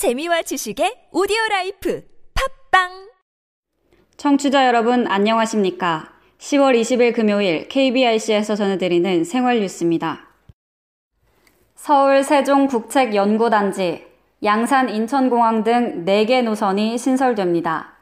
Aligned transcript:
재미와 0.00 0.40
지식의 0.40 1.08
오디오 1.12 1.36
life 1.50 2.02
팟빵 2.32 3.10
청취자 4.16 4.66
여러분 4.66 5.06
안녕하십니까? 5.06 6.08
10월 6.38 6.74
20일 6.80 7.14
금요일 7.14 7.68
KBIC에서 7.68 8.56
전해드리는 8.56 9.24
생활 9.24 9.60
뉴스입니다. 9.60 10.20
서울 11.74 12.24
세종 12.24 12.66
국책연구단지, 12.66 14.06
양산 14.42 14.88
인천공항 14.88 15.64
등 15.64 16.06
4개 16.06 16.42
노선이 16.44 16.96
신설됩니다. 16.96 17.98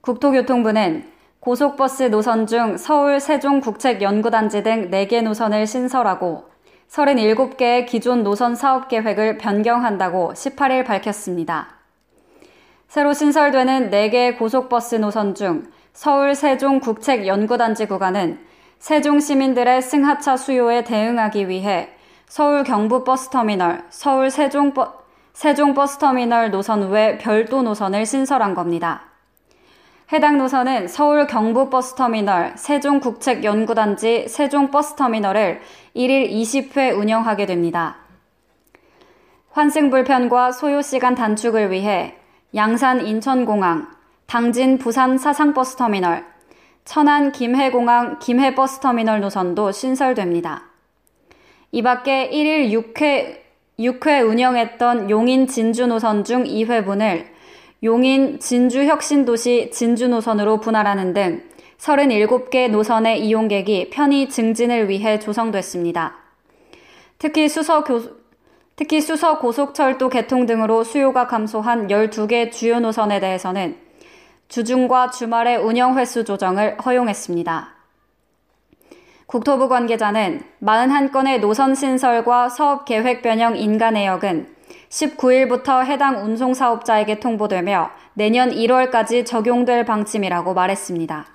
국토교통부는 0.00 1.08
고속버스 1.38 2.10
노선 2.10 2.48
중 2.48 2.76
서울 2.76 3.20
세종국책연구단지 3.20 4.64
등 4.64 4.90
4개 4.90 5.22
노선을 5.22 5.68
신설하고 5.68 6.51
37개의 6.92 7.86
기존 7.86 8.22
노선 8.22 8.54
사업 8.54 8.88
계획을 8.88 9.38
변경한다고 9.38 10.34
18일 10.34 10.84
밝혔습니다. 10.84 11.68
새로 12.86 13.14
신설되는 13.14 13.90
4개의 13.90 14.38
고속버스 14.38 14.96
노선 14.96 15.34
중 15.34 15.70
서울 15.94 16.34
세종 16.34 16.80
국책연구단지 16.80 17.86
구간은 17.86 18.38
세종 18.78 19.20
시민들의 19.20 19.80
승하차 19.80 20.36
수요에 20.36 20.84
대응하기 20.84 21.48
위해 21.48 21.88
서울 22.26 22.62
경부 22.62 23.04
버스터미널, 23.04 23.84
서울 23.88 24.30
세종 24.30 24.74
버, 24.74 24.92
세종 25.32 25.72
버스터미널 25.72 26.50
노선 26.50 26.90
외 26.90 27.16
별도 27.16 27.62
노선을 27.62 28.04
신설한 28.04 28.54
겁니다. 28.54 29.11
해당 30.12 30.36
노선은 30.36 30.88
서울 30.88 31.26
경부버스터미널, 31.26 32.52
세종국책연구단지 32.58 34.28
세종버스터미널을 34.28 35.62
1일 35.96 36.30
20회 36.30 36.94
운영하게 36.94 37.46
됩니다. 37.46 37.96
환승 39.52 39.88
불편과 39.88 40.52
소요시간 40.52 41.14
단축을 41.14 41.70
위해 41.70 42.14
양산 42.54 43.06
인천공항, 43.06 43.90
당진 44.26 44.76
부산 44.76 45.16
사상버스터미널, 45.16 46.26
천안 46.84 47.32
김해공항 47.32 48.18
김해버스터미널 48.18 49.22
노선도 49.22 49.72
신설됩니다. 49.72 50.64
이 51.70 51.80
밖에 51.80 52.28
1일 52.28 52.94
6회, 52.94 53.38
6회 53.78 54.28
운영했던 54.28 55.08
용인 55.08 55.46
진주 55.46 55.86
노선 55.86 56.22
중 56.22 56.44
2회분을 56.44 57.31
용인 57.84 58.38
진주혁신도시 58.38 59.72
진주 59.72 60.06
노선으로 60.06 60.60
분할하는 60.60 61.12
등 61.14 61.42
37개 61.78 62.70
노선의 62.70 63.26
이용객이 63.26 63.90
편의 63.90 64.28
증진을 64.28 64.88
위해 64.88 65.18
조성됐습니다. 65.18 66.14
특히 67.18 67.48
수서 67.48 67.82
교, 67.82 68.00
특히 68.76 69.00
수서 69.00 69.40
고속철도 69.40 70.10
개통 70.10 70.46
등으로 70.46 70.84
수요가 70.84 71.26
감소한 71.26 71.88
12개 71.88 72.52
주요 72.52 72.78
노선에 72.78 73.18
대해서는 73.18 73.76
주중과 74.46 75.10
주말의 75.10 75.56
운영 75.56 75.98
횟수 75.98 76.24
조정을 76.24 76.78
허용했습니다. 76.78 77.74
국토부 79.26 79.68
관계자는 79.68 80.42
41건의 80.62 81.40
노선 81.40 81.74
신설과 81.74 82.48
사업 82.48 82.84
계획 82.84 83.22
변형 83.22 83.56
인가 83.56 83.90
내역은 83.90 84.51
19일부터 84.92 85.84
해당 85.84 86.22
운송사업자에게 86.22 87.18
통보되며 87.18 87.90
내년 88.14 88.50
1월까지 88.50 89.24
적용될 89.24 89.86
방침이라고 89.86 90.52
말했습니다. 90.52 91.26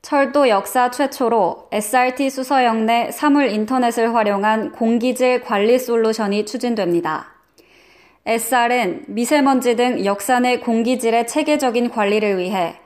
철도 0.00 0.48
역사 0.48 0.90
최초로 0.90 1.68
SRT 1.70 2.30
수서역 2.30 2.84
내 2.84 3.10
사물 3.12 3.50
인터넷을 3.50 4.14
활용한 4.14 4.72
공기질 4.72 5.42
관리 5.42 5.78
솔루션이 5.78 6.46
추진됩니다. 6.46 7.34
SR은 8.24 9.04
미세먼지 9.08 9.76
등 9.76 10.02
역사 10.06 10.40
내 10.40 10.60
공기질의 10.60 11.26
체계적인 11.26 11.90
관리를 11.90 12.38
위해 12.38 12.76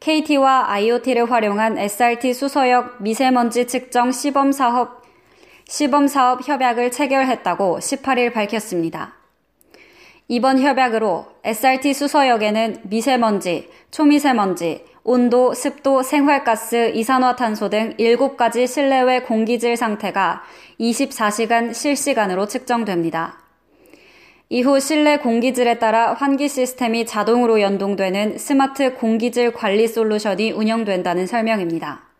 KT와 0.00 0.72
IoT를 0.72 1.30
활용한 1.30 1.78
SRT 1.78 2.34
수서역 2.34 3.00
미세먼지 3.00 3.68
측정 3.68 4.10
시범 4.10 4.50
사업 4.50 5.01
시범 5.72 6.06
사업 6.06 6.46
협약을 6.46 6.90
체결했다고 6.90 7.78
18일 7.78 8.34
밝혔습니다. 8.34 9.14
이번 10.28 10.60
협약으로 10.60 11.24
SRT 11.44 11.94
수서역에는 11.94 12.82
미세먼지, 12.82 13.70
초미세먼지, 13.90 14.84
온도, 15.02 15.54
습도, 15.54 16.02
생활가스, 16.02 16.92
이산화탄소 16.94 17.70
등 17.70 17.94
7가지 17.98 18.66
실내외 18.66 19.20
공기질 19.22 19.78
상태가 19.78 20.42
24시간 20.78 21.72
실시간으로 21.72 22.46
측정됩니다. 22.48 23.38
이후 24.50 24.78
실내 24.78 25.16
공기질에 25.16 25.78
따라 25.78 26.12
환기 26.12 26.50
시스템이 26.50 27.06
자동으로 27.06 27.62
연동되는 27.62 28.36
스마트 28.36 28.92
공기질 28.96 29.54
관리 29.54 29.88
솔루션이 29.88 30.52
운영된다는 30.52 31.26
설명입니다. 31.26 32.11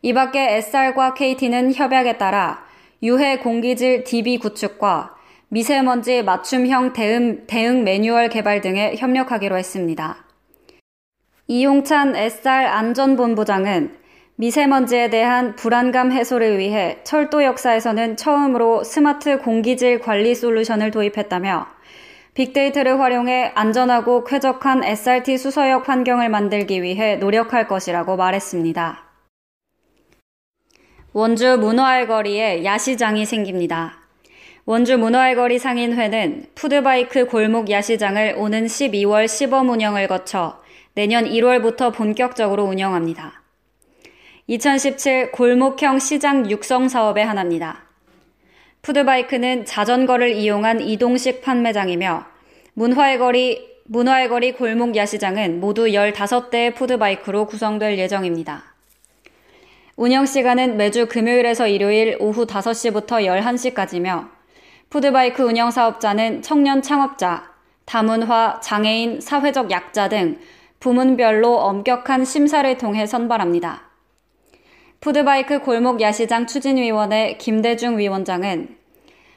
이 0.00 0.12
밖에 0.12 0.56
SR과 0.56 1.14
KT는 1.14 1.74
협약에 1.74 2.18
따라 2.18 2.64
유해 3.02 3.38
공기질 3.38 4.04
DB 4.04 4.38
구축과 4.38 5.16
미세먼지 5.48 6.22
맞춤형 6.22 6.92
대응, 6.92 7.46
대응 7.46 7.82
매뉴얼 7.82 8.28
개발 8.28 8.60
등에 8.60 8.94
협력하기로 8.96 9.56
했습니다. 9.56 10.24
이용찬 11.48 12.14
SR 12.14 12.66
안전본부장은 12.66 13.96
미세먼지에 14.36 15.10
대한 15.10 15.56
불안감 15.56 16.12
해소를 16.12 16.58
위해 16.58 16.98
철도 17.02 17.42
역사에서는 17.42 18.16
처음으로 18.16 18.84
스마트 18.84 19.38
공기질 19.38 19.98
관리 19.98 20.34
솔루션을 20.34 20.92
도입했다며 20.92 21.66
빅데이터를 22.34 23.00
활용해 23.00 23.52
안전하고 23.56 24.22
쾌적한 24.22 24.84
SRT 24.84 25.38
수서역 25.38 25.88
환경을 25.88 26.28
만들기 26.28 26.82
위해 26.82 27.16
노력할 27.16 27.66
것이라고 27.66 28.16
말했습니다. 28.16 29.07
원주 31.14 31.56
문화의 31.56 32.06
거리에 32.06 32.64
야시장이 32.64 33.24
생깁니다. 33.24 33.98
원주 34.66 34.98
문화의 34.98 35.36
거리 35.36 35.58
상인회는 35.58 36.48
푸드바이크 36.54 37.26
골목 37.26 37.70
야시장을 37.70 38.34
오는 38.36 38.66
12월 38.66 39.26
시범 39.26 39.70
운영을 39.70 40.06
거쳐 40.06 40.60
내년 40.92 41.24
1월부터 41.24 41.94
본격적으로 41.94 42.64
운영합니다. 42.64 43.42
2017 44.48 45.32
골목형 45.32 45.98
시장 45.98 46.50
육성 46.50 46.88
사업의 46.88 47.24
하나입니다. 47.24 47.84
푸드바이크는 48.82 49.64
자전거를 49.64 50.34
이용한 50.34 50.82
이동식 50.82 51.40
판매장이며 51.40 52.26
문화의 52.74 53.18
거리, 53.18 53.66
문화의 53.84 54.28
거리 54.28 54.52
골목 54.52 54.94
야시장은 54.94 55.60
모두 55.60 55.86
15대의 55.86 56.74
푸드바이크로 56.74 57.46
구성될 57.46 57.96
예정입니다. 57.96 58.77
운영 60.00 60.26
시간은 60.26 60.76
매주 60.76 61.08
금요일에서 61.08 61.66
일요일 61.66 62.16
오후 62.20 62.46
5시부터 62.46 63.26
11시까지며 63.26 64.28
푸드바이크 64.90 65.42
운영 65.42 65.72
사업자는 65.72 66.40
청년 66.40 66.82
창업자, 66.82 67.50
다문화, 67.84 68.60
장애인, 68.60 69.20
사회적 69.20 69.72
약자 69.72 70.08
등 70.08 70.38
부문별로 70.78 71.58
엄격한 71.58 72.24
심사를 72.24 72.78
통해 72.78 73.06
선발합니다. 73.06 73.82
푸드바이크 75.00 75.62
골목 75.62 76.00
야시장 76.00 76.46
추진위원회 76.46 77.36
김대중 77.36 77.98
위원장은 77.98 78.76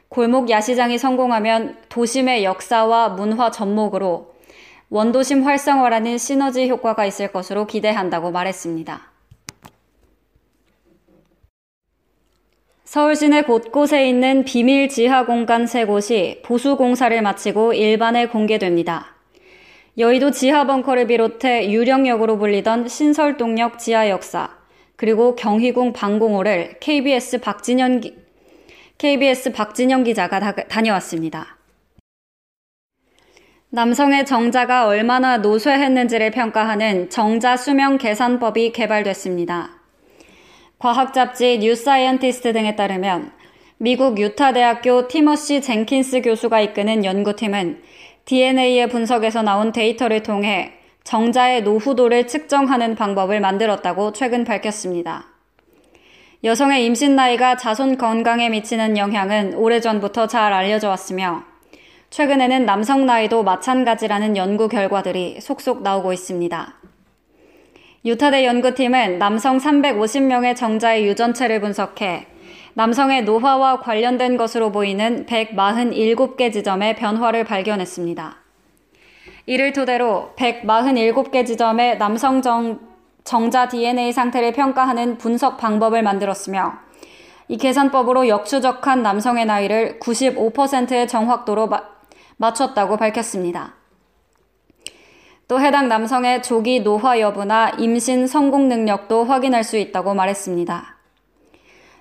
골목 0.10 0.52
야시장이 0.52 1.00
성공하면 1.00 1.78
도심의 1.90 2.44
역사와 2.44 3.10
문화 3.10 3.50
접목으로 3.50 4.36
원도심 4.90 5.42
활성화라는 5.44 6.20
시너지 6.20 6.70
효과가 6.70 7.08
있을 7.08 7.32
것으로 7.32 7.66
기대한다고 7.66 8.30
말했습니다. 8.30 9.11
서울 12.94 13.16
시내 13.16 13.44
곳곳에 13.44 14.06
있는 14.10 14.44
비밀 14.44 14.90
지하 14.90 15.26
공간 15.26 15.66
세 15.66 15.86
곳이 15.86 16.42
보수 16.44 16.76
공사를 16.76 17.22
마치고 17.22 17.72
일반에 17.72 18.26
공개됩니다. 18.26 19.16
여의도 19.98 20.32
지하 20.32 20.66
벙커를 20.66 21.08
비롯해 21.08 21.72
유령역으로 21.72 22.38
불리던 22.38 22.90
신설동역 22.90 23.80
지하 23.80 24.10
역사, 24.10 24.58
그리고 24.98 25.38
경희궁 25.38 25.94
방공호를 25.94 26.80
KBS 26.82 27.40
박진현 27.40 28.02
기, 28.02 28.18
KBS 28.98 29.54
박진영 29.54 30.04
기자가 30.04 30.42
다, 30.42 30.52
다녀왔습니다. 30.52 31.60
남성의 33.70 34.26
정자가 34.26 34.88
얼마나 34.88 35.38
노쇠했는지를 35.38 36.32
평가하는 36.32 37.10
정자 37.10 37.56
수명 37.56 37.98
계산법이 37.98 38.74
개발됐습니다. 38.74 39.81
과학 40.82 41.14
잡지 41.14 41.60
New 41.60 41.76
Scientist 41.76 42.54
등에 42.54 42.76
따르면 42.76 43.32
미국 43.78 44.20
유타 44.20 44.52
대학교 44.52 45.08
티머시 45.08 45.62
젠킨스 45.62 46.22
교수가 46.22 46.60
이끄는 46.60 47.06
연구팀은 47.06 47.84
DNA의 48.26 48.90
분석에서 48.90 49.44
나온 49.44 49.74
데이터를 49.74 50.24
통해 50.24 50.74
정자의 51.04 51.62
노후도를 51.62 52.26
측정하는 52.26 52.96
방법을 52.96 53.42
만들었다고 53.42 54.14
최근 54.14 54.44
밝혔습니다. 54.44 55.28
여성의 56.44 56.84
임신 56.84 57.16
나이가 57.16 57.58
자손 57.58 58.00
건강에 58.00 58.50
미치는 58.50 58.98
영향은 58.98 59.54
오래전부터 59.54 60.26
잘 60.26 60.52
알려져 60.52 60.90
왔으며 60.90 61.44
최근에는 62.10 62.66
남성 62.66 63.06
나이도 63.06 63.44
마찬가지라는 63.44 64.36
연구 64.36 64.68
결과들이 64.68 65.42
속속 65.42 65.84
나오고 65.84 66.12
있습니다. 66.12 66.81
유타대 68.04 68.48
연구팀은 68.48 69.20
남성 69.20 69.60
350명의 69.60 70.56
정자의 70.56 71.06
유전체를 71.06 71.62
분석해 71.62 72.26
남성의 72.74 73.26
노화와 73.26 73.80
관련된 73.80 74.38
것으로 74.38 74.72
보이는 74.72 75.28
147개 75.28 76.52
지점의 76.52 76.96
변화를 76.96 77.44
발견했습니다. 77.44 78.38
이를 79.46 79.74
토대로 79.74 80.32
147개 80.36 81.46
지점의 81.46 82.00
남성 82.00 82.42
정, 82.42 82.80
정자 83.24 83.68
DNA 83.68 84.14
상태를 84.14 84.54
평가하는 84.54 85.20
분석 85.20 85.58
방법을 85.58 86.02
만들었으며 86.02 86.74
이 87.50 87.58
계산법으로 87.58 88.28
역추적한 88.30 89.04
남성의 89.04 89.46
나이를 89.46 90.00
95%의 90.00 91.08
정확도로 91.08 91.68
마, 91.68 91.84
맞췄다고 92.38 92.98
밝혔습니다. 92.98 93.76
또 95.52 95.60
해당 95.60 95.90
남성의 95.90 96.44
조기 96.44 96.80
노화 96.80 97.20
여부나 97.20 97.72
임신 97.78 98.26
성공 98.26 98.70
능력도 98.70 99.26
확인할 99.26 99.66
수 99.66 99.76
있다고 99.76 100.14
말했습니다. 100.14 100.96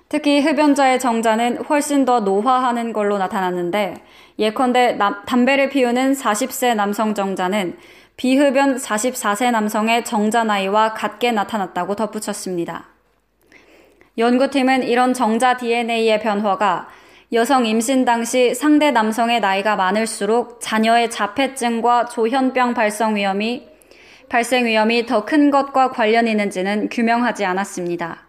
특히 0.07 0.39
흡연자의 0.39 1.01
정자는 1.01 1.65
훨씬 1.65 2.05
더 2.05 2.21
노화하는 2.21 2.93
걸로 2.93 3.17
나타났는데 3.17 3.95
예컨대 4.39 4.93
남, 4.93 5.25
담배를 5.25 5.67
피우는 5.67 6.13
40세 6.13 6.75
남성 6.75 7.13
정자는 7.13 7.75
비흡연 8.15 8.77
44세 8.77 9.51
남성의 9.51 10.05
정자 10.05 10.45
나이와 10.45 10.93
같게 10.93 11.33
나타났다고 11.33 11.97
덧붙였습니다. 11.97 12.85
연구팀은 14.17 14.83
이런 14.83 15.13
정자 15.13 15.57
DNA의 15.57 16.21
변화가 16.21 16.87
여성 17.33 17.65
임신 17.65 18.03
당시 18.03 18.53
상대 18.53 18.91
남성의 18.91 19.39
나이가 19.39 19.77
많을수록 19.77 20.59
자녀의 20.59 21.09
자폐증과 21.09 22.07
조현병 22.07 22.73
발생 22.73 23.15
위험이 23.15 23.69
발생 24.27 24.65
위험이 24.65 25.05
더 25.05 25.23
큰 25.23 25.49
것과 25.49 25.91
관련 25.91 26.27
있는지는 26.27 26.89
규명하지 26.89 27.45
않았습니다. 27.45 28.27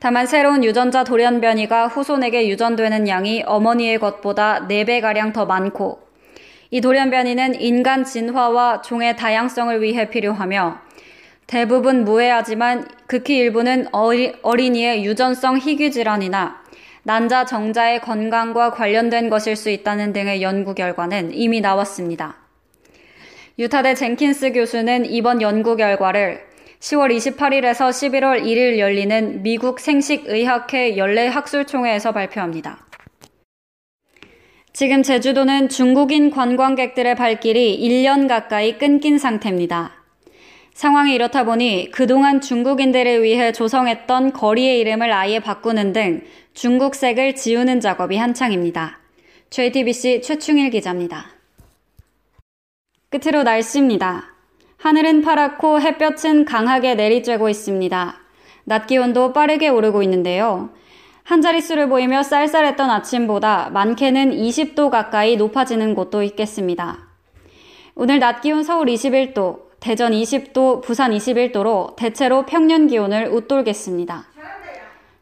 다만 0.00 0.26
새로운 0.26 0.64
유전자 0.64 1.04
돌연 1.04 1.40
변이가 1.40 1.86
후손에게 1.86 2.48
유전되는 2.48 3.06
양이 3.06 3.44
어머니의 3.46 4.00
것보다 4.00 4.66
4배 4.66 5.00
가량 5.00 5.32
더 5.32 5.46
많고 5.46 6.00
이 6.72 6.80
돌연 6.80 7.10
변이는 7.10 7.60
인간 7.60 8.02
진화와 8.02 8.82
종의 8.82 9.16
다양성을 9.16 9.80
위해 9.82 10.10
필요하며 10.10 10.80
대부분 11.46 12.04
무해하지만 12.04 12.88
극히 13.06 13.36
일부는 13.36 13.86
어린이의 13.92 15.04
유전성 15.04 15.58
희귀 15.58 15.92
질환이나 15.92 16.65
난자 17.06 17.44
정자의 17.44 18.00
건강과 18.00 18.72
관련된 18.72 19.30
것일 19.30 19.54
수 19.54 19.70
있다는 19.70 20.12
등의 20.12 20.42
연구 20.42 20.74
결과는 20.74 21.32
이미 21.32 21.60
나왔습니다. 21.60 22.34
유타대 23.60 23.94
젠킨스 23.94 24.50
교수는 24.50 25.06
이번 25.06 25.40
연구 25.40 25.76
결과를 25.76 26.40
10월 26.80 27.16
28일에서 27.16 27.90
11월 27.90 28.42
1일 28.42 28.78
열리는 28.78 29.40
미국 29.44 29.78
생식의학회 29.78 30.96
연례학술총회에서 30.96 32.10
발표합니다. 32.10 32.84
지금 34.72 35.04
제주도는 35.04 35.68
중국인 35.68 36.32
관광객들의 36.32 37.14
발길이 37.14 37.78
1년 37.82 38.26
가까이 38.26 38.78
끊긴 38.78 39.18
상태입니다. 39.18 39.95
상황이 40.76 41.14
이렇다 41.14 41.44
보니 41.44 41.90
그동안 41.90 42.42
중국인들을 42.42 43.22
위해 43.22 43.50
조성했던 43.50 44.34
거리의 44.34 44.78
이름을 44.80 45.10
아예 45.10 45.40
바꾸는 45.40 45.94
등 45.94 46.20
중국색을 46.52 47.34
지우는 47.34 47.80
작업이 47.80 48.18
한창입니다. 48.18 48.98
JTBC 49.48 50.20
최충일 50.20 50.68
기자입니다. 50.68 51.30
끝으로 53.08 53.42
날씨입니다. 53.42 54.34
하늘은 54.76 55.22
파랗고 55.22 55.80
햇볕은 55.80 56.44
강하게 56.44 56.94
내리쬐고 56.94 57.48
있습니다. 57.48 58.20
낮 58.64 58.86
기온도 58.86 59.32
빠르게 59.32 59.70
오르고 59.70 60.02
있는데요. 60.02 60.74
한 61.22 61.40
자릿수를 61.40 61.88
보이며 61.88 62.22
쌀쌀했던 62.22 62.90
아침보다 62.90 63.70
많게는 63.70 64.32
20도 64.32 64.90
가까이 64.90 65.38
높아지는 65.38 65.94
곳도 65.94 66.22
있겠습니다. 66.22 66.98
오늘 67.94 68.18
낮 68.18 68.42
기온 68.42 68.62
서울 68.62 68.88
21도, 68.88 69.65
대전 69.80 70.12
20도, 70.12 70.82
부산 70.82 71.12
21도로 71.12 71.96
대체로 71.96 72.46
평년 72.46 72.86
기온을 72.86 73.28
웃돌겠습니다. 73.32 74.26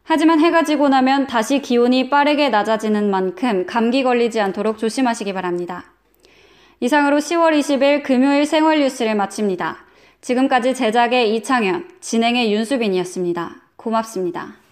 하지만 0.03 0.39
해가 0.39 0.63
지고 0.63 0.87
나면 0.87 1.27
다시 1.27 1.61
기온이 1.61 2.09
빠르게 2.09 2.49
낮아지는 2.49 3.09
만큼 3.09 3.65
감기 3.65 4.03
걸리지 4.03 4.39
않도록 4.39 4.77
조심하시기 4.77 5.33
바랍니다. 5.33 5.85
이상으로 6.79 7.17
10월 7.17 7.57
20일 7.59 8.03
금요일 8.03 8.45
생활 8.45 8.79
뉴스를 8.79 9.15
마칩니다. 9.15 9.77
지금까지 10.21 10.75
제작의 10.75 11.35
이창현, 11.35 11.87
진행의 12.01 12.53
윤수빈이었습니다. 12.53 13.55
고맙습니다. 13.75 14.64